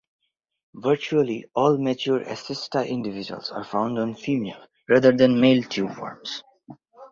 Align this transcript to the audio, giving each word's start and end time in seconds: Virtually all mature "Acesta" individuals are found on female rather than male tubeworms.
Virtually 0.73 1.45
all 1.53 1.77
mature 1.77 2.21
"Acesta" 2.21 2.83
individuals 2.83 3.51
are 3.51 3.63
found 3.63 3.99
on 3.99 4.15
female 4.15 4.65
rather 4.89 5.11
than 5.11 5.39
male 5.39 5.61
tubeworms. 5.61 6.41